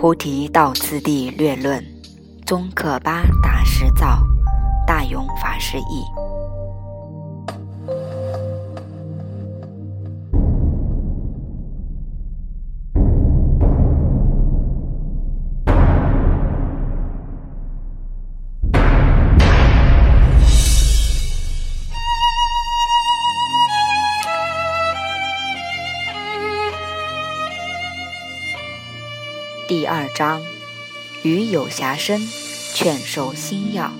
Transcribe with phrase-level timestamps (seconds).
[0.00, 1.84] 菩提道次第略论，
[2.46, 4.26] 宗喀巴大师造，
[4.86, 6.29] 大勇法师译。
[29.70, 30.40] 第二章，
[31.22, 32.18] 与有暇身
[32.74, 33.92] 劝授心要。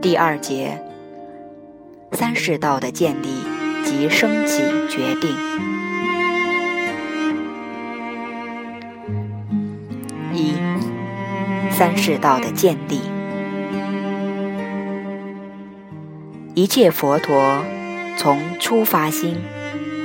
[0.00, 0.80] 第二节，
[2.12, 3.26] 三世道的建立
[3.84, 5.36] 及升起决定。
[10.32, 10.54] 一，
[11.72, 13.00] 三世道的建立，
[16.54, 17.64] 一切佛陀
[18.16, 19.36] 从初发心，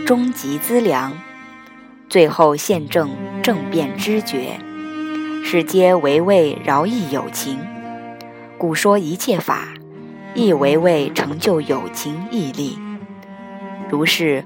[0.07, 1.15] 终极资粮。
[2.09, 3.09] 最后现证
[3.43, 4.57] 正变知觉，
[5.43, 7.59] 是皆为为饶益有情，
[8.57, 9.73] 故说一切法，
[10.33, 12.79] 亦为为成就有情义力。
[13.89, 14.41] 如是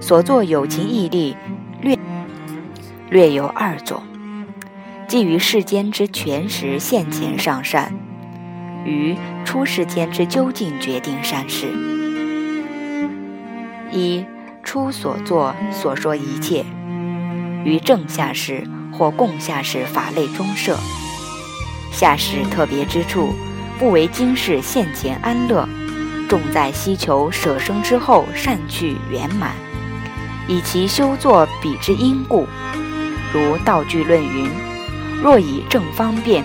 [0.00, 1.36] 所作有情义力，
[1.82, 1.98] 略
[3.10, 4.02] 略有二种：
[5.06, 7.92] 即于世间之全实现前上善，
[8.86, 11.66] 于出世间之究竟决定善事。
[13.90, 14.24] 一
[14.62, 16.64] 出所作所说一切。
[17.64, 20.76] 于正下士或共下士法类中设，
[21.92, 23.34] 下士特别之处，
[23.78, 25.68] 不为今世现前安乐，
[26.28, 29.52] 重在希求舍生之后善趣圆满，
[30.48, 32.46] 以其修作彼之因故。
[33.32, 34.50] 如道具论云：
[35.22, 36.44] 若以正方便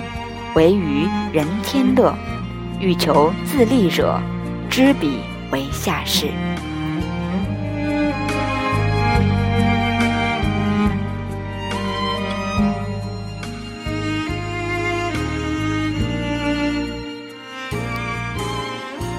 [0.54, 2.16] 为于人天乐，
[2.80, 4.22] 欲求自利者，
[4.70, 5.20] 知彼
[5.52, 6.28] 为下士。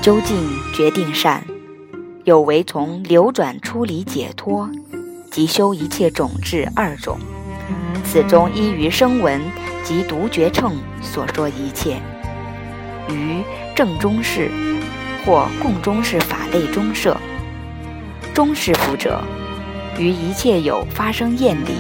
[0.01, 1.45] 究竟决定善，
[2.25, 4.71] 有为从流转出离解脱，
[5.31, 7.19] 即修一切种智二种。
[8.05, 9.41] 此中依于声闻
[9.83, 11.97] 及独觉乘所说一切，
[13.11, 13.43] 于
[13.75, 14.51] 正中士
[15.27, 17.17] 或共中士法类中设。
[18.33, 19.21] 中士福者，
[19.99, 21.75] 于一切有发生厌离，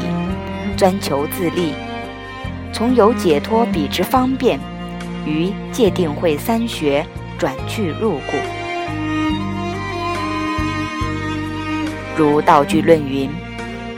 [0.77, 1.73] 专求自利，
[2.73, 4.59] 从有解脱彼之方便，
[5.25, 7.06] 于界定会三学。
[7.38, 8.37] 转去入故，
[12.16, 13.31] 如道具论云：“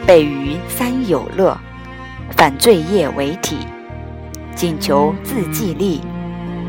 [0.06, 1.58] 备于三有乐，
[2.36, 3.56] 反罪业为体，
[4.54, 6.02] 仅求自济力，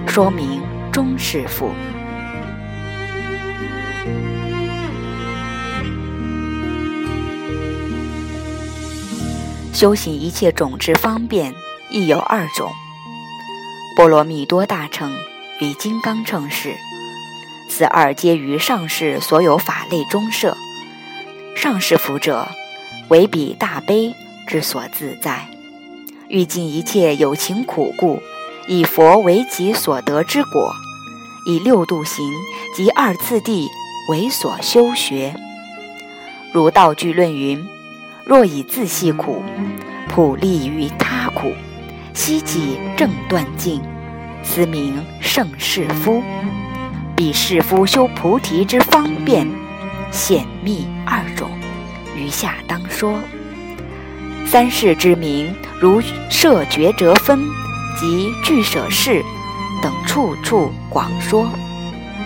[0.08, 0.62] 说明
[0.94, 1.72] 终是福。
[9.74, 11.54] 修行一切种之方便，
[11.90, 12.72] 亦有二种：
[13.94, 15.12] 波罗蜜多大乘。
[15.62, 16.76] 比金刚乘事，
[17.70, 20.58] 此二皆于上世所有法类中设。
[21.56, 22.48] 上世福者，
[23.10, 24.12] 唯彼大悲
[24.48, 25.48] 之所自在，
[26.30, 28.20] 欲尽一切有情苦故，
[28.68, 30.74] 以佛为己所得之果，
[31.46, 32.26] 以六度行
[32.76, 33.70] 及二次第
[34.10, 35.36] 为所修学。
[36.52, 37.64] 如道具论云：
[38.26, 39.44] 若以自系苦，
[40.10, 41.54] 普利于他苦，
[42.16, 43.80] 悉己正断尽。
[44.44, 46.22] 斯名圣士夫，
[47.16, 49.48] 彼士夫修菩提之方便
[50.12, 51.50] 显密二种，
[52.16, 53.20] 余下当说。
[54.46, 57.40] 三世之名，如摄觉折分
[57.98, 59.24] 及俱舍事
[59.82, 61.48] 等，处处广说。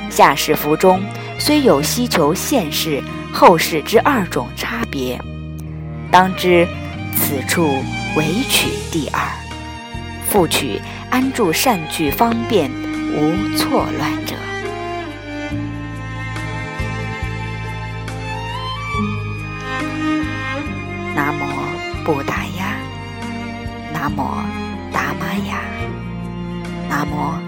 [0.09, 0.99] 下士服中
[1.37, 5.19] 虽有希求现世后世之二种差别，
[6.09, 6.67] 当知
[7.15, 7.83] 此处
[8.15, 9.21] 唯取第二，
[10.35, 14.35] 不取安住善聚方便无错乱者。
[21.15, 22.75] 南无布达呀，
[23.93, 24.27] 南无
[24.91, 25.61] 达玛雅，
[26.89, 27.44] 南无。